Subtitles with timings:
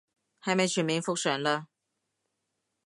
[0.41, 1.67] 係咪全面復常嘞